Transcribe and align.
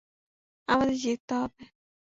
আমাদের 0.67 0.95
জিততে 1.01 1.33
হবে! 1.39 1.63